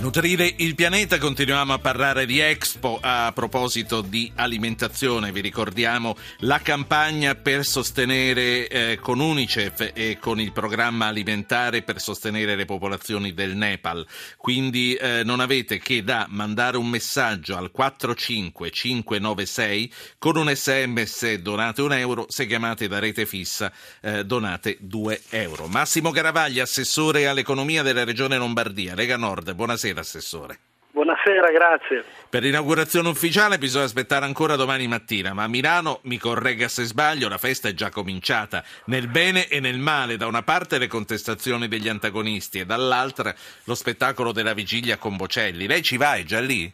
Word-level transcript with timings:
Nutrire 0.00 0.54
il 0.56 0.74
pianeta, 0.74 1.18
continuiamo 1.18 1.74
a 1.74 1.78
parlare 1.78 2.24
di 2.24 2.38
Expo 2.38 2.98
a 3.02 3.32
proposito 3.34 4.00
di 4.00 4.32
alimentazione. 4.34 5.30
Vi 5.30 5.42
ricordiamo 5.42 6.16
la 6.38 6.58
campagna 6.60 7.34
per 7.34 7.66
sostenere 7.66 8.66
eh, 8.66 8.98
con 8.98 9.20
Unicef 9.20 9.90
e 9.92 10.16
con 10.18 10.40
il 10.40 10.52
programma 10.52 11.08
alimentare 11.08 11.82
per 11.82 12.00
sostenere 12.00 12.56
le 12.56 12.64
popolazioni 12.64 13.34
del 13.34 13.54
Nepal. 13.54 14.06
Quindi 14.38 14.94
eh, 14.94 15.20
non 15.22 15.38
avete 15.38 15.76
che 15.76 16.02
da 16.02 16.24
mandare 16.30 16.78
un 16.78 16.88
messaggio 16.88 17.58
al 17.58 17.70
45596 17.70 19.92
con 20.16 20.38
un 20.38 20.50
sms 20.50 21.34
donate 21.34 21.82
un 21.82 21.92
euro, 21.92 22.24
se 22.30 22.46
chiamate 22.46 22.88
da 22.88 23.00
rete 23.00 23.26
fissa 23.26 23.70
eh, 24.00 24.24
donate 24.24 24.78
2 24.80 25.24
euro. 25.28 25.66
Massimo 25.66 26.10
Garavaglia, 26.10 26.62
assessore 26.62 27.26
all'economia 27.26 27.82
della 27.82 28.04
regione 28.04 28.38
Lombardia, 28.38 28.94
Lega 28.94 29.18
Nord, 29.18 29.52
buonasera. 29.52 29.88
Buonasera 29.90 30.00
Assessore. 30.00 30.58
Buonasera, 30.92 31.50
grazie. 31.50 32.04
Per 32.28 32.42
l'inaugurazione 32.42 33.08
ufficiale 33.08 33.58
bisogna 33.58 33.84
aspettare 33.84 34.24
ancora 34.24 34.56
domani 34.56 34.86
mattina, 34.86 35.32
ma 35.32 35.44
a 35.44 35.48
Milano, 35.48 36.00
mi 36.02 36.18
corregga 36.18 36.68
se 36.68 36.84
sbaglio, 36.84 37.28
la 37.28 37.38
festa 37.38 37.68
è 37.68 37.74
già 37.74 37.90
cominciata, 37.90 38.62
nel 38.86 39.08
bene 39.08 39.48
e 39.48 39.60
nel 39.60 39.78
male, 39.78 40.16
da 40.16 40.26
una 40.26 40.42
parte 40.42 40.78
le 40.78 40.88
contestazioni 40.88 41.68
degli 41.68 41.88
antagonisti 41.88 42.60
e 42.60 42.66
dall'altra 42.66 43.32
lo 43.64 43.74
spettacolo 43.74 44.32
della 44.32 44.52
vigilia 44.52 44.96
con 44.98 45.16
Bocelli. 45.16 45.66
Lei 45.66 45.82
ci 45.82 45.96
va, 45.96 46.14
è 46.14 46.22
già 46.22 46.40
lì? 46.40 46.70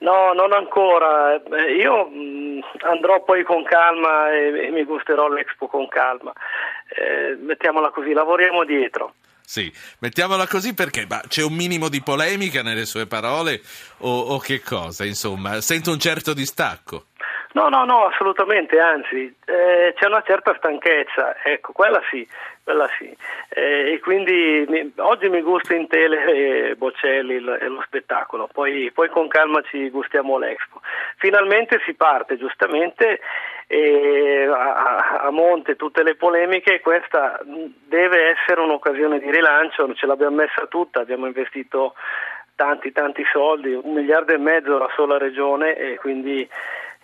No, 0.00 0.32
non 0.32 0.52
ancora. 0.52 1.34
Eh, 1.34 1.74
io 1.74 2.08
mm, 2.08 2.60
andrò 2.82 3.22
poi 3.24 3.42
con 3.44 3.64
calma 3.64 4.30
e 4.32 4.70
mi 4.70 4.84
gusterò 4.84 5.28
l'Expo 5.28 5.66
con 5.66 5.88
calma. 5.88 6.32
Eh, 6.88 7.36
mettiamola 7.36 7.90
così, 7.90 8.12
lavoriamo 8.12 8.64
dietro. 8.64 9.14
Sì, 9.48 9.72
mettiamola 10.00 10.46
così 10.46 10.74
perché 10.74 11.06
ma 11.08 11.22
c'è 11.26 11.42
un 11.42 11.54
minimo 11.54 11.88
di 11.88 12.02
polemica 12.02 12.62
nelle 12.62 12.84
sue 12.84 13.06
parole 13.06 13.62
o, 14.00 14.34
o 14.34 14.38
che 14.40 14.60
cosa? 14.60 15.06
Insomma, 15.06 15.62
sento 15.62 15.90
un 15.90 15.98
certo 15.98 16.34
distacco. 16.34 17.06
No, 17.52 17.70
no, 17.70 17.86
no, 17.86 18.04
assolutamente, 18.08 18.78
anzi, 18.78 19.34
eh, 19.46 19.94
c'è 19.96 20.06
una 20.06 20.22
certa 20.26 20.54
stanchezza, 20.58 21.42
ecco, 21.42 21.72
quella 21.72 21.98
sì, 22.10 22.28
quella 22.68 22.88
sì. 22.98 23.16
Eh, 23.48 23.94
e 23.94 24.00
quindi 24.00 24.66
mi, 24.68 24.92
oggi 24.96 25.30
mi 25.30 25.40
gusta 25.40 25.74
in 25.74 25.86
tele 25.86 26.24
eh, 26.26 26.76
Bocelli 26.76 27.36
e 27.36 27.40
lo, 27.40 27.56
lo, 27.56 27.82
spettacolo, 27.86 28.46
poi, 28.52 28.90
poi 28.92 29.08
con 29.08 29.26
calma 29.26 29.62
ci 29.62 29.88
gustiamo 29.88 30.36
l'Expo. 30.36 30.82
Finalmente 31.16 31.80
si 31.86 31.94
parte, 31.94 32.36
giustamente, 32.36 33.20
a, 34.52 35.20
a, 35.22 35.30
monte 35.30 35.76
tutte 35.76 36.02
le 36.02 36.14
polemiche, 36.14 36.80
questa 36.80 37.40
deve 37.42 38.36
essere 38.36 38.60
un'occasione 38.60 39.18
di 39.18 39.30
rilancio, 39.30 39.94
ce 39.94 40.06
l'abbiamo 40.06 40.36
messa 40.36 40.66
tutta, 40.66 41.00
abbiamo 41.00 41.24
investito 41.24 41.94
tanti 42.54 42.92
tanti 42.92 43.24
soldi, 43.32 43.72
un 43.72 43.94
miliardo 43.94 44.34
e 44.34 44.38
mezzo 44.38 44.76
la 44.76 44.90
sola 44.94 45.16
regione 45.16 45.74
e 45.76 45.96
quindi 45.96 46.46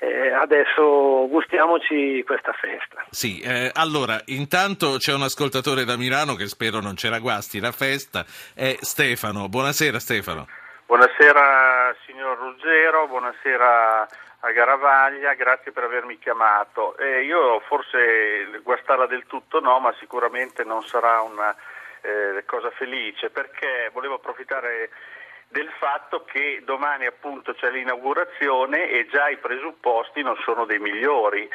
eh, 0.04 0.32
adesso 0.32 1.26
gustiamoci 1.28 2.22
questa 2.26 2.52
festa. 2.52 3.04
Sì, 3.10 3.40
eh, 3.40 3.70
allora 3.74 4.20
intanto 4.26 4.96
c'è 4.98 5.14
un 5.14 5.22
ascoltatore 5.22 5.84
da 5.84 5.96
Milano 5.96 6.34
che 6.34 6.46
spero 6.46 6.80
non 6.80 6.96
ce 6.96 7.08
la 7.08 7.18
guasti 7.18 7.60
la 7.60 7.72
festa, 7.72 8.24
è 8.54 8.76
Stefano. 8.80 9.48
Buonasera 9.48 9.98
Stefano. 9.98 10.46
Buonasera 10.86 11.96
signor 12.04 12.36
Ruggero, 12.38 13.08
buonasera 13.08 14.08
a 14.40 14.52
Garavaglia, 14.52 15.32
grazie 15.32 15.72
per 15.72 15.84
avermi 15.84 16.18
chiamato. 16.18 16.96
Eh, 16.98 17.22
io 17.24 17.60
forse 17.60 18.60
guastarla 18.62 19.06
del 19.06 19.24
tutto 19.26 19.60
no, 19.60 19.78
ma 19.80 19.94
sicuramente 19.98 20.64
non 20.64 20.82
sarà 20.82 21.22
una 21.22 21.54
eh, 22.02 22.44
cosa 22.44 22.70
felice 22.70 23.30
perché 23.30 23.88
volevo 23.92 24.16
approfittare 24.16 24.90
del 25.54 25.70
fatto 25.78 26.24
che 26.24 26.62
domani 26.64 27.06
appunto 27.06 27.54
c'è 27.54 27.70
l'inaugurazione 27.70 28.88
e 28.88 29.06
già 29.06 29.28
i 29.28 29.36
presupposti 29.36 30.20
non 30.20 30.34
sono 30.42 30.64
dei 30.64 30.80
migliori. 30.80 31.48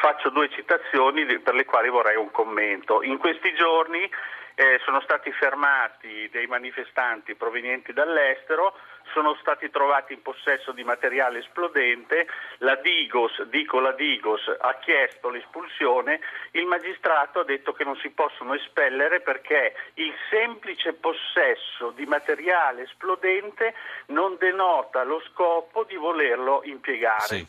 Faccio 0.00 0.30
due 0.30 0.48
citazioni 0.48 1.26
per 1.38 1.52
le 1.52 1.66
quali 1.66 1.90
vorrei 1.90 2.16
un 2.16 2.30
commento. 2.30 3.02
In 3.02 3.18
questi 3.18 3.52
giorni 3.52 4.10
eh, 4.54 4.80
sono 4.84 5.00
stati 5.00 5.32
fermati 5.32 6.28
dei 6.30 6.46
manifestanti 6.46 7.34
provenienti 7.34 7.92
dall'estero 7.92 8.74
sono 9.12 9.36
stati 9.40 9.70
trovati 9.70 10.12
in 10.12 10.22
possesso 10.22 10.72
di 10.72 10.84
materiale 10.84 11.40
esplodente, 11.40 12.26
la 12.58 12.76
Digos, 12.76 13.42
dico 13.44 13.80
la 13.80 13.92
Digos, 13.92 14.40
ha 14.58 14.74
chiesto 14.76 15.28
l'espulsione, 15.28 16.20
il 16.52 16.66
magistrato 16.66 17.40
ha 17.40 17.44
detto 17.44 17.72
che 17.72 17.84
non 17.84 17.96
si 17.96 18.10
possono 18.10 18.54
espellere 18.54 19.20
perché 19.20 19.74
il 19.94 20.12
semplice 20.30 20.94
possesso 20.94 21.90
di 21.90 22.06
materiale 22.06 22.82
esplodente 22.82 23.74
non 24.06 24.36
denota 24.38 25.02
lo 25.02 25.20
scopo 25.30 25.84
di 25.84 25.96
volerlo 25.96 26.62
impiegare. 26.64 27.20
Sì. 27.20 27.46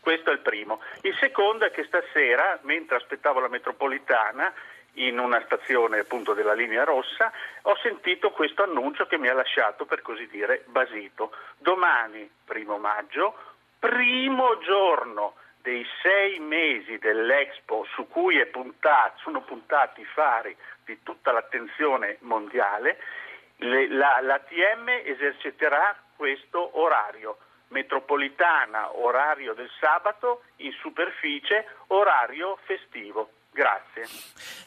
Questo 0.00 0.30
è 0.30 0.32
il 0.32 0.40
primo. 0.40 0.80
Il 1.02 1.14
secondo 1.18 1.66
è 1.66 1.70
che 1.70 1.84
stasera, 1.84 2.58
mentre 2.62 2.96
aspettavo 2.96 3.40
la 3.40 3.48
metropolitana, 3.48 4.54
in 5.06 5.18
una 5.18 5.42
stazione 5.44 6.00
appunto 6.00 6.34
della 6.34 6.54
linea 6.54 6.84
rossa, 6.84 7.32
ho 7.62 7.76
sentito 7.82 8.30
questo 8.30 8.62
annuncio 8.62 9.06
che 9.06 9.18
mi 9.18 9.28
ha 9.28 9.34
lasciato 9.34 9.84
per 9.84 10.02
così 10.02 10.26
dire 10.28 10.64
basito. 10.66 11.32
Domani, 11.58 12.28
primo 12.44 12.78
maggio, 12.78 13.34
primo 13.78 14.58
giorno 14.58 15.34
dei 15.62 15.86
sei 16.02 16.38
mesi 16.38 16.98
dell'Expo 16.98 17.86
su 17.92 18.06
cui 18.08 18.44
puntato, 18.46 19.18
sono 19.22 19.42
puntati 19.42 20.00
i 20.00 20.06
fari 20.06 20.56
di 20.84 21.02
tutta 21.02 21.32
l'attenzione 21.32 22.16
mondiale, 22.20 22.98
le, 23.56 23.88
la, 23.88 24.20
l'ATM 24.20 24.88
eserciterà 25.04 25.96
questo 26.16 26.78
orario 26.78 27.38
metropolitana, 27.68 28.96
orario 28.96 29.52
del 29.54 29.70
sabato, 29.78 30.42
in 30.56 30.72
superficie, 30.72 31.66
orario 31.88 32.58
festivo. 32.64 33.30
Grazie. 33.58 34.04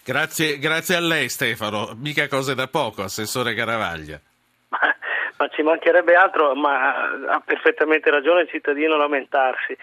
Grazie, 0.04 0.60
grazie 0.60 0.96
a 0.98 1.00
lei 1.00 1.30
Stefano, 1.30 1.94
mica 1.96 2.28
cose 2.28 2.56
da 2.56 2.68
poco, 2.68 3.04
Assessore 3.04 3.54
Caravaglia. 3.54 4.20
Ma, 4.68 4.80
ma 5.38 5.48
ci 5.48 5.62
mancherebbe 5.62 6.14
altro, 6.14 6.54
ma 6.56 7.10
ha 7.30 7.40
perfettamente 7.40 8.10
ragione 8.10 8.42
il 8.42 8.50
cittadino 8.50 8.96
a 8.96 8.98
lamentarsi. 8.98 9.78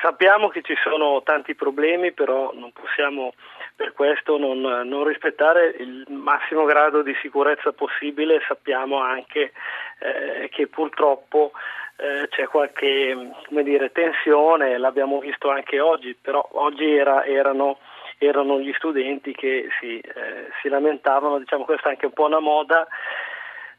Sappiamo 0.00 0.46
che 0.46 0.62
ci 0.62 0.76
sono 0.80 1.24
tanti 1.24 1.56
problemi, 1.56 2.12
però 2.12 2.52
non 2.54 2.70
possiamo 2.70 3.34
per 3.74 3.92
questo 3.94 4.38
non, 4.38 4.60
non, 4.60 5.04
rispettare 5.04 5.74
il 5.78 6.04
massimo 6.08 6.64
grado 6.66 7.02
di 7.02 7.16
sicurezza 7.20 7.72
possibile. 7.72 8.44
Sappiamo 8.46 9.00
anche 9.00 9.50
eh, 9.98 10.48
che 10.50 10.68
purtroppo 10.68 11.50
eh, 11.96 12.28
c'è 12.28 12.46
qualche 12.46 13.32
dire, 13.48 13.90
tensione, 13.90 14.78
l'abbiamo 14.78 15.18
visto 15.18 15.50
anche 15.50 15.80
oggi, 15.80 16.14
però 16.14 16.46
oggi 16.52 16.94
era, 16.94 17.24
erano 17.24 17.78
erano 18.18 18.58
gli 18.60 18.72
studenti 18.76 19.32
che 19.32 19.68
si, 19.80 19.98
eh, 19.98 20.48
si 20.60 20.68
lamentavano, 20.68 21.38
diciamo 21.38 21.64
questa 21.64 21.88
è 21.88 21.90
anche 21.92 22.06
un 22.06 22.12
po' 22.12 22.26
una 22.26 22.40
moda, 22.40 22.86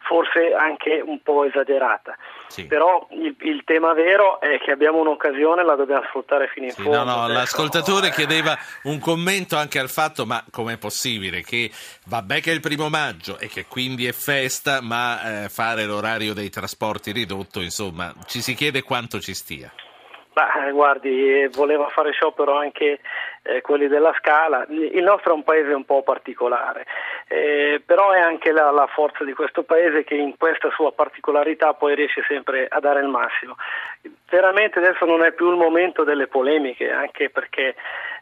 forse 0.08 0.54
anche 0.54 1.02
un 1.06 1.22
po' 1.22 1.44
esagerata. 1.44 2.16
Sì. 2.48 2.66
Però 2.66 3.08
il, 3.12 3.36
il, 3.42 3.64
tema 3.66 3.94
vero 3.94 4.40
è 4.40 4.58
che 4.60 4.72
abbiamo 4.72 5.00
un'occasione, 5.00 5.64
la 5.64 5.76
dobbiamo 5.76 6.04
sfruttare 6.08 6.48
fino 6.48 6.66
in 6.66 6.72
sì, 6.72 6.82
fondo. 6.82 7.04
No, 7.04 7.16
no, 7.16 7.28
l'ascoltatore 7.28 8.12
chiedeva 8.12 8.58
un 8.84 9.00
commento 9.00 9.58
anche 9.58 9.80
al 9.80 9.90
fatto, 9.90 10.26
ma 10.26 10.44
com'è 10.50 10.78
possibile 10.78 11.42
che 11.42 11.70
vabbè 12.06 12.40
che 12.40 12.52
è 12.52 12.54
il 12.54 12.62
primo 12.62 12.90
maggio 12.90 13.38
e 13.38 13.48
che 13.48 13.66
quindi 13.66 14.08
è 14.08 14.14
festa, 14.14 14.82
ma 14.82 15.44
eh, 15.44 15.50
fare 15.50 15.86
l'orario 15.86 16.34
dei 16.34 16.50
trasporti 16.50 17.12
ridotto, 17.12 17.60
insomma, 17.60 18.14
ci 18.26 18.42
si 18.42 18.54
chiede 18.54 18.84
quanto 18.84 19.20
ci 19.20 19.34
stia. 19.34 19.72
Beh, 20.38 20.70
guardi, 20.70 21.50
voleva 21.54 21.88
fare 21.88 22.12
sciopero 22.12 22.56
anche 22.56 23.00
eh, 23.42 23.62
quelli 23.62 23.88
della 23.88 24.14
Scala. 24.20 24.68
Il 24.70 25.02
nostro 25.02 25.32
è 25.32 25.36
un 25.36 25.44
paese 25.44 25.74
un 25.74 25.84
po' 25.84 26.04
particolare, 26.04 26.86
eh, 27.28 27.82
però 27.84 28.12
è 28.12 28.20
anche 28.20 28.52
la, 28.52 28.70
la, 28.70 28.86
forza 28.86 29.24
di 29.24 29.34
questo 29.34 29.64
paese 29.64 30.04
che 30.04 30.14
in 30.14 30.38
questa 30.38 30.70
sua 30.70 30.92
particolarità 30.92 31.74
poi 31.74 31.96
riesce 31.96 32.24
sempre 32.28 32.68
a 32.70 32.80
dare 32.80 33.00
il 33.00 33.08
massimo. 33.08 33.56
Veramente 34.30 34.78
adesso 34.78 35.06
non 35.06 35.24
è 35.24 35.32
più 35.32 35.50
il 35.50 35.58
momento 35.58 36.04
delle 36.04 36.28
polemiche, 36.28 36.92
anche 36.92 37.32
perché 37.32 37.74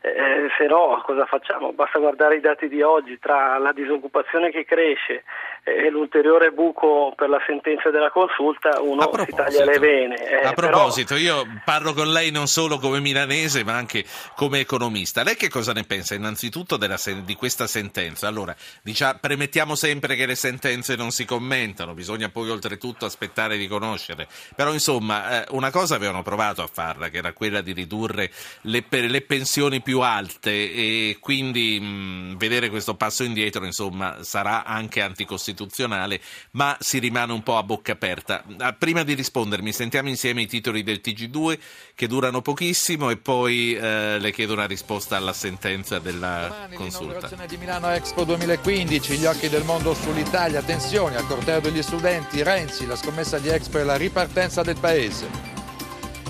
eh, 0.05 0.49
se 0.57 0.65
no 0.67 1.01
cosa 1.03 1.25
facciamo? 1.25 1.73
Basta 1.73 1.99
guardare 1.99 2.35
i 2.35 2.39
dati 2.41 2.67
di 2.67 2.81
oggi 2.81 3.17
tra 3.19 3.57
la 3.57 3.71
disoccupazione 3.71 4.51
che 4.51 4.65
cresce 4.65 5.23
e 5.63 5.89
l'ulteriore 5.89 6.51
buco 6.51 7.13
per 7.15 7.27
la 7.27 7.41
sentenza 7.47 7.89
della 7.89 8.11
consulta, 8.11 8.79
uno 8.81 9.09
si 9.25 9.31
taglia 9.31 9.65
le 9.65 9.79
vene. 9.79 10.15
Eh, 10.15 10.45
a 10.45 10.53
proposito, 10.53 11.15
però... 11.15 11.25
io 11.25 11.61
parlo 11.65 11.93
con 11.93 12.11
lei 12.11 12.29
non 12.29 12.45
solo 12.45 12.77
come 12.77 12.99
milanese 12.99 13.63
ma 13.63 13.73
anche 13.73 14.03
come 14.35 14.59
economista. 14.59 15.23
Lei 15.23 15.35
che 15.35 15.49
cosa 15.49 15.73
ne 15.73 15.83
pensa 15.83 16.13
innanzitutto 16.13 16.77
sen- 16.97 17.25
di 17.25 17.33
questa 17.33 17.65
sentenza? 17.65 18.27
Allora, 18.27 18.55
diciamo, 18.83 19.17
premettiamo 19.19 19.73
sempre 19.73 20.15
che 20.15 20.27
le 20.27 20.35
sentenze 20.35 20.95
non 20.95 21.09
si 21.09 21.25
commentano, 21.25 21.95
bisogna 21.95 22.29
poi 22.29 22.51
oltretutto 22.51 23.05
aspettare 23.05 23.57
di 23.57 23.67
conoscere. 23.67 24.27
Però 24.55 24.71
insomma, 24.71 25.41
eh, 25.41 25.45
una 25.49 25.71
cosa 25.71 25.95
avevano 25.95 26.21
provato 26.21 26.61
a 26.61 26.67
farla, 26.71 27.09
che 27.09 27.17
era 27.17 27.33
quella 27.33 27.61
di 27.61 27.73
ridurre 27.73 28.29
le, 28.61 28.83
le 28.87 29.21
pensioni 29.21 29.81
più 29.81 29.94
più 29.95 30.01
alte 30.01 30.49
e 30.51 31.17
quindi 31.21 31.79
mh, 31.79 32.37
vedere 32.37 32.69
questo 32.69 32.95
passo 32.95 33.23
indietro 33.23 33.63
insomma 33.63 34.23
sarà 34.23 34.65
anche 34.65 35.01
anticostituzionale 35.01 36.19
ma 36.51 36.75
si 36.81 36.99
rimane 36.99 37.31
un 37.31 37.41
po' 37.43 37.57
a 37.57 37.63
bocca 37.63 37.93
aperta. 37.93 38.43
Ah, 38.57 38.73
prima 38.73 39.03
di 39.03 39.13
rispondermi 39.13 39.71
sentiamo 39.71 40.09
insieme 40.09 40.41
i 40.41 40.47
titoli 40.47 40.83
del 40.83 40.99
TG2 41.01 41.59
che 41.95 42.07
durano 42.07 42.41
pochissimo 42.41 43.09
e 43.09 43.15
poi 43.15 43.73
eh, 43.73 44.19
le 44.19 44.31
chiedo 44.33 44.51
una 44.51 44.67
risposta 44.67 45.15
alla 45.15 45.33
sentenza 45.33 45.99
della 45.99 46.47
Domani, 46.49 46.75
consulta. 46.75 47.45
di 47.47 47.55
Milano 47.57 47.89
Expo 47.91 48.25
2015, 48.25 49.15
gli 49.15 49.25
occhi 49.25 49.47
del 49.47 49.63
mondo 49.63 49.93
sull'Italia, 49.93 50.61
tensioni 50.61 51.15
al 51.15 51.25
corteo 51.25 51.61
degli 51.61 51.81
studenti, 51.81 52.43
Renzi, 52.43 52.85
la 52.85 52.97
scommessa 52.97 53.39
di 53.39 53.47
Expo 53.47 53.77
e 53.77 53.83
la 53.85 53.95
ripartenza 53.95 54.61
del 54.61 54.77
paese. 54.77 55.54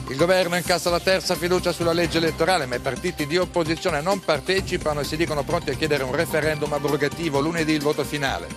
Il 0.08 0.18
governo 0.18 0.56
incassa 0.56 0.92
la 0.92 1.00
terza 1.00 1.36
fiducia 1.36 1.72
sulla 1.72 1.92
legge 1.92 2.20
elettorale, 2.20 2.68
ma 2.68 2.76
i 2.76 2.80
partiti 2.80 3.26
di 3.26 3.38
opposizione 3.38 4.02
non 4.02 4.20
partecipano 4.20 5.00
e 5.00 5.04
si 5.04 5.18
dicono 5.18 5.44
pronti 5.44 5.72
a 5.72 5.74
chiedere 5.74 6.04
un 6.04 6.16
referendum 6.16 6.72
abrogativo 6.74 7.40
lunedì 7.40 7.74
il 7.74 7.82
voto 7.82 8.04
finale. 8.04 8.48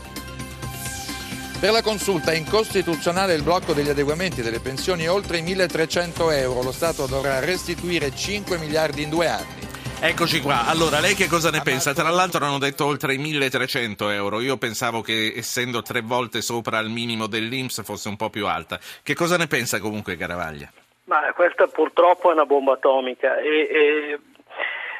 Per 1.58 1.72
la 1.72 1.82
consulta 1.82 2.30
è 2.30 2.36
incostituzionale 2.36 3.34
il 3.34 3.42
blocco 3.42 3.72
degli 3.72 3.88
adeguamenti 3.88 4.42
delle 4.42 4.60
pensioni 4.60 5.08
oltre 5.08 5.38
i 5.38 5.42
1.300 5.42 6.32
euro. 6.32 6.62
Lo 6.62 6.70
Stato 6.70 7.06
dovrà 7.06 7.40
restituire 7.40 8.14
5 8.14 8.58
miliardi 8.58 9.02
in 9.02 9.08
due 9.08 9.26
anni. 9.26 9.66
Eccoci 10.00 10.40
qua. 10.40 10.66
Allora, 10.66 11.00
lei 11.00 11.16
che 11.16 11.26
cosa 11.26 11.50
ne 11.50 11.60
pensa? 11.62 11.92
Tra 11.94 12.10
l'altro 12.10 12.44
hanno 12.44 12.58
detto 12.58 12.84
oltre 12.84 13.14
i 13.14 13.18
1300 13.18 14.10
euro. 14.10 14.40
Io 14.40 14.56
pensavo 14.56 15.00
che 15.00 15.32
essendo 15.34 15.82
tre 15.82 16.02
volte 16.02 16.42
sopra 16.42 16.78
il 16.78 16.90
minimo 16.90 17.26
dell'Inps 17.26 17.82
fosse 17.82 18.08
un 18.08 18.16
po' 18.16 18.30
più 18.30 18.46
alta. 18.46 18.78
Che 19.02 19.14
cosa 19.14 19.36
ne 19.36 19.48
pensa 19.48 19.80
comunque 19.80 20.16
Caravaglia? 20.16 20.70
Ma 21.08 21.32
questa 21.34 21.66
purtroppo 21.66 22.28
è 22.28 22.34
una 22.34 22.44
bomba 22.44 22.74
atomica 22.74 23.38
e, 23.38 24.20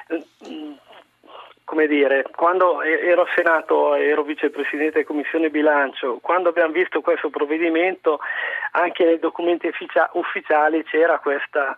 e 0.08 0.28
come 1.64 1.87
dire, 1.87 2.25
quando 2.34 2.81
ero 2.81 3.26
Senato, 3.34 3.94
ero 3.94 4.22
vicepresidente 4.22 4.93
della 4.93 5.05
Commissione 5.05 5.50
Bilancio, 5.50 6.19
quando 6.22 6.49
abbiamo 6.49 6.72
visto 6.72 7.02
questo 7.02 7.28
provvedimento, 7.28 8.20
anche 8.70 9.05
nei 9.05 9.19
documenti 9.19 9.70
ufficiali 10.12 10.82
c'era 10.84 11.19
questa, 11.19 11.76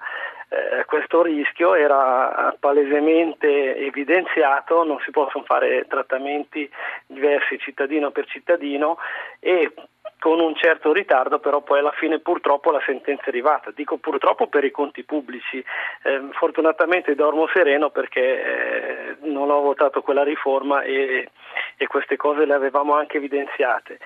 eh, 0.48 0.84
questo 0.84 1.22
rischio, 1.22 1.74
era 1.74 2.54
palesemente 2.60 3.78
evidenziato, 3.78 4.84
non 4.84 5.00
si 5.04 5.10
possono 5.10 5.42
fare 5.42 5.86
trattamenti 5.88 6.70
diversi 7.06 7.58
cittadino 7.58 8.12
per 8.12 8.26
cittadino 8.26 8.96
e 9.40 9.72
con 10.20 10.38
un 10.38 10.54
certo 10.54 10.92
ritardo, 10.92 11.40
però 11.40 11.62
poi 11.62 11.78
alla 11.78 11.92
fine 11.92 12.20
purtroppo 12.20 12.70
la 12.70 12.82
sentenza 12.84 13.24
è 13.24 13.28
arrivata. 13.28 13.72
Dico 13.74 13.96
purtroppo 13.96 14.46
per 14.46 14.64
i 14.64 14.70
conti 14.70 15.02
pubblici, 15.02 15.64
eh, 16.02 16.20
fortunatamente 16.32 17.14
dormo 17.14 17.48
sereno 17.52 17.88
perché 17.88 18.20
eh, 18.20 19.16
non 19.22 19.50
ho 19.50 19.62
votato 19.62 20.02
quella 20.02 20.22
riforma 20.22 20.82
e, 20.82 21.30
e, 21.76 21.86
queste 21.86 22.16
cose 22.16 22.44
le 22.44 22.52
avevamo 22.52 22.94
anche 22.94 23.16
evidenziate. 23.16 23.98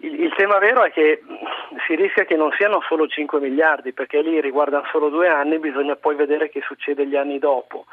Il, 0.00 0.20
il, 0.22 0.34
tema 0.36 0.58
vero 0.58 0.84
è 0.84 0.92
che 0.92 1.22
si 1.86 1.94
rischia 1.96 2.24
che 2.24 2.36
non 2.36 2.52
siano 2.52 2.82
solo 2.86 3.08
5 3.08 3.40
miliardi, 3.40 3.94
perché 3.94 4.20
lì 4.20 4.40
riguardano 4.42 4.86
solo 4.92 5.08
due 5.08 5.28
anni, 5.28 5.58
bisogna 5.58 5.96
poi 5.96 6.14
vedere 6.14 6.50
che 6.50 6.60
succede 6.60 7.06
gli 7.06 7.16
anni 7.16 7.38
dopo. 7.38 7.86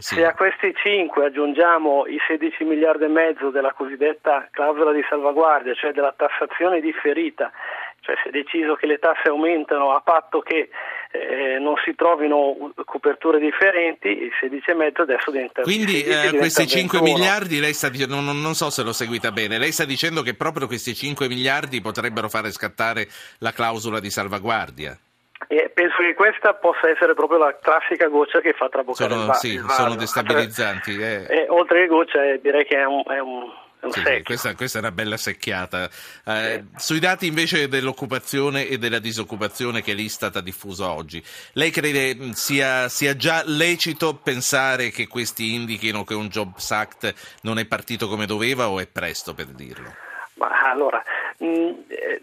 Sì. 0.00 0.14
Se 0.16 0.24
a 0.24 0.34
questi 0.34 0.74
5 0.74 1.26
aggiungiamo 1.26 2.06
i 2.06 2.18
16 2.26 2.64
miliardi 2.64 3.04
e 3.04 3.08
mezzo 3.08 3.50
della 3.50 3.72
cosiddetta 3.72 4.48
clausola 4.50 4.92
di 4.92 5.04
salvaguardia, 5.08 5.74
cioè 5.74 5.92
della 5.92 6.14
tassazione 6.16 6.80
differita, 6.80 7.52
cioè 8.00 8.16
si 8.22 8.28
è 8.28 8.30
deciso 8.30 8.74
che 8.74 8.86
le 8.86 8.98
tasse 8.98 9.28
aumentano 9.28 9.94
a 9.94 10.00
patto 10.00 10.40
che 10.40 10.70
eh, 11.12 11.58
non 11.58 11.74
si 11.84 11.94
trovino 11.94 12.72
coperture 12.84 13.38
differenti, 13.38 14.08
il 14.08 14.32
16,5 14.40 15.02
adesso 15.02 15.30
diventa 15.30 15.62
Quindi 15.62 16.02
eh, 16.02 16.36
questi 16.36 16.66
5 16.66 16.98
21. 16.98 17.18
miliardi, 17.18 17.60
lei 17.60 17.74
sta 17.74 17.88
dicendo, 17.88 18.20
non, 18.20 18.40
non, 18.40 18.54
so 18.54 18.70
se 18.70 18.82
l'ho 18.82 18.92
seguita 18.92 19.32
bene, 19.32 19.58
lei 19.58 19.72
sta 19.72 19.84
dicendo 19.84 20.22
che 20.22 20.34
proprio 20.34 20.66
questi 20.66 20.94
5 20.94 21.28
miliardi 21.28 21.80
potrebbero 21.80 22.28
fare 22.28 22.50
scattare 22.50 23.06
la 23.38 23.52
clausola 23.52 24.00
di 24.00 24.10
salvaguardia? 24.10 24.98
E 25.48 25.70
penso 25.74 25.96
che 25.98 26.14
questa 26.14 26.54
possa 26.54 26.88
essere 26.88 27.14
proprio 27.14 27.38
la 27.38 27.56
classica 27.58 28.06
goccia 28.08 28.40
che 28.40 28.52
fa 28.52 28.68
traboccare 28.68 29.10
sono, 29.10 29.22
il, 29.22 29.26
va- 29.26 29.34
sì, 29.34 29.54
il 29.54 29.66
Sono 29.68 29.94
destabilizzanti. 29.96 30.96
Eh. 30.96 31.26
E, 31.28 31.46
oltre 31.48 31.82
che 31.82 31.86
goccia, 31.86 32.24
eh, 32.24 32.40
direi 32.40 32.64
che 32.64 32.76
è 32.76 32.84
un, 32.84 33.02
è 33.06 33.18
un 33.18 33.50
sì, 33.88 34.22
questa, 34.22 34.54
questa, 34.54 34.78
è 34.78 34.80
una 34.82 34.92
bella 34.92 35.16
secchiata. 35.16 35.88
Eh, 36.24 36.64
sì. 36.76 36.84
Sui 36.84 36.98
dati 36.98 37.26
invece 37.26 37.68
dell'occupazione 37.68 38.66
e 38.68 38.76
della 38.76 38.98
disoccupazione 38.98 39.80
che 39.80 39.94
l'Istat 39.94 40.36
ha 40.36 40.40
diffuso 40.42 40.86
oggi, 40.86 41.22
lei 41.54 41.70
crede 41.70 42.14
mm, 42.14 42.30
sia, 42.30 42.88
sia, 42.88 43.16
già 43.16 43.42
lecito 43.46 44.16
pensare 44.16 44.90
che 44.90 45.06
questi 45.06 45.54
indichino 45.54 46.04
che 46.04 46.14
un 46.14 46.28
Jobs 46.28 46.70
Act 46.70 47.38
non 47.42 47.58
è 47.58 47.64
partito 47.64 48.06
come 48.06 48.26
doveva 48.26 48.68
o 48.68 48.80
è 48.80 48.86
presto 48.86 49.32
per 49.32 49.46
dirlo? 49.46 49.94
Ma 50.34 50.48
allora, 50.70 51.02
mh, 51.38 51.46
mm, 51.46 51.72
eh, 51.88 52.22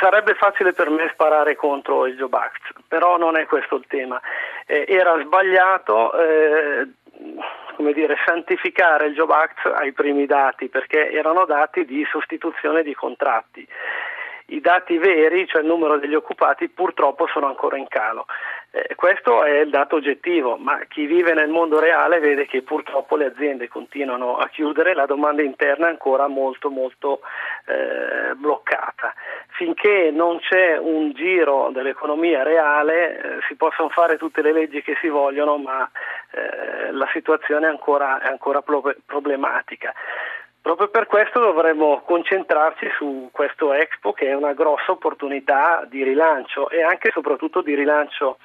sarebbe 0.00 0.34
facile 0.34 0.72
per 0.72 0.90
me 0.90 1.10
sparare 1.12 1.56
contro 1.56 2.06
il 2.06 2.16
Job 2.16 2.32
Act, 2.34 2.72
però 2.88 3.16
non 3.16 3.36
è 3.36 3.46
questo 3.46 3.76
il 3.76 3.84
tema. 3.86 4.20
Eh, 4.66 4.84
era 4.88 5.18
sbagliato 5.22 6.12
eh, 6.18 6.88
come 7.76 7.92
dire, 7.92 8.16
santificare 8.24 9.06
il 9.06 9.14
Job 9.14 9.30
Act 9.30 9.66
ai 9.66 9.92
primi 9.92 10.26
dati 10.26 10.68
perché 10.68 11.10
erano 11.10 11.44
dati 11.44 11.84
di 11.84 12.04
sostituzione 12.10 12.82
di 12.82 12.94
contratti. 12.94 13.66
I 14.48 14.60
dati 14.60 14.96
veri, 14.96 15.46
cioè 15.46 15.60
il 15.60 15.66
numero 15.66 15.98
degli 15.98 16.14
occupati, 16.14 16.68
purtroppo 16.68 17.26
sono 17.26 17.46
ancora 17.46 17.76
in 17.76 17.88
calo. 17.88 18.26
Eh, 18.76 18.94
questo 18.94 19.42
è 19.42 19.60
il 19.60 19.70
dato 19.70 19.96
oggettivo, 19.96 20.58
ma 20.58 20.80
chi 20.86 21.06
vive 21.06 21.32
nel 21.32 21.48
mondo 21.48 21.80
reale 21.80 22.18
vede 22.18 22.44
che 22.44 22.60
purtroppo 22.60 23.16
le 23.16 23.24
aziende 23.24 23.68
continuano 23.68 24.36
a 24.36 24.48
chiudere, 24.48 24.92
la 24.92 25.06
domanda 25.06 25.40
interna 25.40 25.86
è 25.86 25.90
ancora 25.90 26.26
molto 26.26 26.68
molto 26.68 27.20
eh, 27.64 28.34
bloccata. 28.34 29.14
Finché 29.52 30.10
non 30.12 30.40
c'è 30.40 30.76
un 30.76 31.12
giro 31.12 31.70
dell'economia 31.72 32.42
reale 32.42 33.16
eh, 33.16 33.38
si 33.48 33.54
possono 33.54 33.88
fare 33.88 34.18
tutte 34.18 34.42
le 34.42 34.52
leggi 34.52 34.82
che 34.82 34.94
si 35.00 35.08
vogliono, 35.08 35.56
ma 35.56 35.90
eh, 36.32 36.92
la 36.92 37.08
situazione 37.14 37.68
è 37.68 37.70
ancora, 37.70 38.20
è 38.20 38.26
ancora 38.26 38.62
problematica. 39.06 39.94
Proprio 40.60 40.88
per 40.88 41.06
questo 41.06 41.38
dovremmo 41.38 42.02
concentrarci 42.04 42.90
su 42.98 43.30
questo 43.32 43.72
Expo 43.72 44.12
che 44.12 44.26
è 44.26 44.34
una 44.34 44.52
grossa 44.52 44.90
opportunità 44.90 45.86
di 45.88 46.02
rilancio 46.02 46.68
e 46.68 46.82
anche 46.82 47.08
e 47.08 47.12
soprattutto 47.12 47.62
di 47.62 47.74
rilancio 47.74 48.36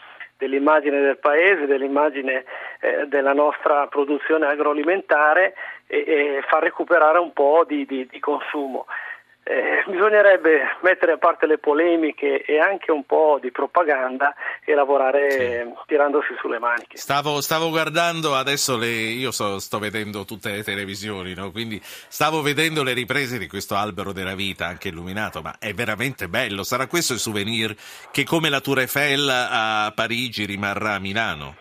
dell'immagine 0.42 1.00
del 1.02 1.20
paese, 1.20 1.68
dell'immagine 1.68 2.44
eh, 2.80 3.06
della 3.06 3.34
nostra 3.34 3.86
produzione 3.86 4.48
agroalimentare 4.48 5.54
e, 5.86 5.98
e, 6.08 6.44
far 6.50 6.64
recuperare 6.64 7.20
un 7.20 7.32
po' 7.32 7.64
di, 7.68 7.86
di, 7.86 8.08
di 8.10 8.20
consumo. 8.20 8.88
Eh, 9.52 9.84
bisognerebbe 9.86 10.62
mettere 10.80 11.12
a 11.12 11.18
parte 11.18 11.46
le 11.46 11.58
polemiche 11.58 12.42
e 12.42 12.58
anche 12.58 12.90
un 12.90 13.04
po' 13.04 13.38
di 13.42 13.52
propaganda 13.52 14.34
e 14.64 14.74
lavorare 14.74 15.30
sì. 15.30 15.74
tirandosi 15.88 16.34
sulle 16.40 16.58
maniche. 16.58 16.96
Stavo, 16.96 17.42
stavo 17.42 17.70
guardando 17.70 18.34
adesso, 18.34 18.78
le, 18.78 18.88
io 18.88 19.32
so, 19.32 19.60
sto 19.60 19.78
vedendo 19.78 20.24
tutte 20.24 20.52
le 20.52 20.64
televisioni, 20.64 21.34
no? 21.34 21.52
quindi 21.52 21.82
stavo 21.84 22.42
vedendo 22.42 22.82
le 22.82 22.94
riprese 22.94 23.38
di 23.38 23.50
questo 23.50 23.76
albero 23.76 24.14
della 24.14 24.36
vita, 24.36 24.68
anche 24.68 24.88
illuminato, 24.88 25.42
ma 25.42 25.56
è 25.60 25.74
veramente 25.74 26.30
bello. 26.30 26.64
Sarà 26.64 26.88
questo 26.88 27.12
il 27.12 27.20
souvenir 27.20 27.76
che 28.10 28.24
come 28.24 28.48
la 28.48 28.62
Tour 28.62 28.80
Eiffel 28.80 29.28
a 29.28 29.92
Parigi 29.94 30.46
rimarrà 30.46 30.94
a 30.94 31.00
Milano? 31.00 31.56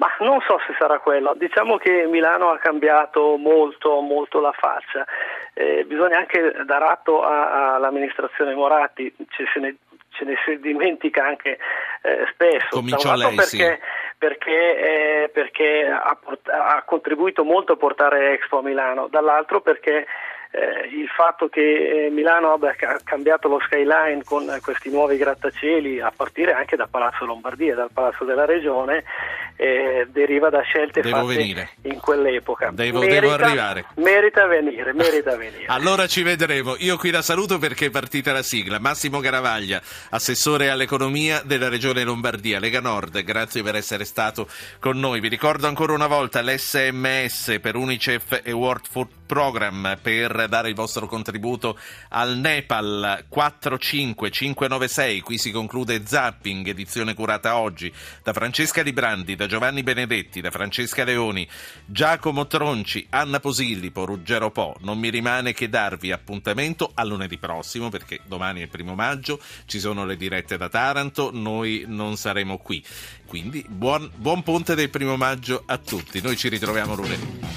Ma 0.00 0.08
non 0.20 0.40
so 0.48 0.58
se 0.66 0.74
sarà 0.78 0.98
quello, 0.98 1.34
diciamo 1.36 1.76
che 1.76 2.06
Milano 2.06 2.48
ha 2.48 2.56
cambiato 2.56 3.36
molto, 3.36 4.00
molto 4.00 4.40
la 4.40 4.52
faccia, 4.52 5.04
eh, 5.54 5.84
bisogna 5.86 6.18
anche 6.18 6.52
dar 6.64 6.82
atto 6.82 7.22
all'amministrazione 7.22 8.54
Moratti, 8.54 9.12
ce, 9.30 9.44
se 9.52 9.60
ne, 9.60 9.76
ce 10.10 10.24
ne 10.24 10.34
si 10.44 10.58
dimentica 10.58 11.24
anche 11.24 11.58
eh, 12.02 12.26
spesso. 12.32 12.68
Cominciò 12.70 13.14
lei, 13.14 13.34
perché, 13.34 13.46
sì. 13.46 13.78
perché, 14.18 15.24
eh, 15.24 15.28
perché 15.28 15.86
ha, 15.86 16.18
ha, 16.44 16.82
contribuito 16.82 17.44
molto 17.44 17.72
a 17.72 17.76
portare 17.76 18.32
Expo 18.32 18.58
a 18.58 18.62
Milano, 18.62 19.08
dall'altro 19.08 19.60
perché 19.60 20.06
eh, 20.52 20.88
il 20.92 21.08
fatto 21.08 21.48
che 21.48 22.06
eh, 22.06 22.10
Milano 22.10 22.52
abbia 22.52 22.74
cambiato 23.04 23.48
lo 23.48 23.60
skyline 23.60 24.24
con 24.24 24.58
questi 24.62 24.90
nuovi 24.90 25.16
grattacieli 25.16 26.00
a 26.00 26.12
partire 26.14 26.52
anche 26.52 26.76
da 26.76 26.88
Palazzo 26.90 27.24
Lombardia, 27.24 27.74
dal 27.74 27.90
Palazzo 27.92 28.24
della 28.24 28.46
Regione, 28.46 29.04
eh, 29.60 30.06
deriva 30.10 30.48
da 30.48 30.62
scelte 30.62 31.02
devo 31.02 31.16
fatte 31.16 31.36
venire. 31.36 31.70
in 31.82 32.00
quell'epoca. 32.00 32.70
Devo, 32.72 33.00
merita, 33.00 33.20
devo 33.20 33.32
arrivare. 33.34 33.84
Merita 33.96 34.46
venire, 34.46 34.94
merita 34.94 35.36
venire. 35.36 35.66
allora 35.66 36.06
ci 36.06 36.22
vedremo. 36.22 36.76
Io 36.78 36.96
qui 36.96 37.10
la 37.10 37.20
saluto 37.20 37.58
perché 37.58 37.86
è 37.86 37.90
partita 37.90 38.32
la 38.32 38.42
sigla. 38.42 38.78
Massimo 38.78 39.20
Garavaglia, 39.20 39.82
assessore 40.10 40.70
all'economia 40.70 41.42
della 41.44 41.68
Regione 41.68 42.04
Lombardia, 42.04 42.58
Lega 42.58 42.80
Nord, 42.80 43.22
grazie 43.22 43.62
per 43.62 43.74
essere 43.74 44.06
stato 44.06 44.48
con 44.78 44.98
noi. 44.98 45.20
Vi 45.20 45.28
ricordo 45.28 45.66
ancora 45.66 45.92
una 45.92 46.06
volta 46.06 46.40
l'SMS 46.40 47.58
per 47.60 47.76
Unicef 47.76 48.40
e 48.42 48.52
World 48.52 48.86
Food 48.88 49.08
program 49.30 49.96
per 50.02 50.48
dare 50.48 50.70
il 50.70 50.74
vostro 50.74 51.06
contributo 51.06 51.78
al 52.08 52.36
Nepal 52.36 53.26
45596. 53.28 55.20
Qui 55.20 55.38
si 55.38 55.52
conclude 55.52 56.04
Zapping, 56.04 56.66
edizione 56.66 57.14
curata 57.14 57.56
oggi 57.56 57.92
da 58.24 58.32
Francesca 58.32 58.82
Librandi, 58.82 59.36
da 59.36 59.46
Giovanni 59.46 59.84
Benedetti, 59.84 60.40
da 60.40 60.50
Francesca 60.50 61.04
Leoni, 61.04 61.46
Giacomo 61.84 62.48
Tronci, 62.48 63.06
Anna 63.10 63.38
Posillipo, 63.38 64.04
Ruggero 64.04 64.50
Po. 64.50 64.74
Non 64.80 64.98
mi 64.98 65.10
rimane 65.10 65.52
che 65.52 65.68
darvi 65.68 66.10
appuntamento 66.10 66.90
a 66.92 67.04
lunedì 67.04 67.38
prossimo 67.38 67.88
perché 67.88 68.18
domani 68.26 68.58
è 68.58 68.64
il 68.64 68.68
primo 68.68 68.96
maggio, 68.96 69.38
ci 69.66 69.78
sono 69.78 70.04
le 70.04 70.16
dirette 70.16 70.56
da 70.56 70.68
Taranto, 70.68 71.30
noi 71.32 71.84
non 71.86 72.16
saremo 72.16 72.58
qui. 72.58 72.84
Quindi 73.26 73.64
buon, 73.68 74.10
buon 74.16 74.42
ponte 74.42 74.74
del 74.74 74.90
primo 74.90 75.16
maggio 75.16 75.62
a 75.66 75.78
tutti. 75.78 76.20
Noi 76.20 76.36
ci 76.36 76.48
ritroviamo 76.48 76.96
lunedì. 76.96 77.48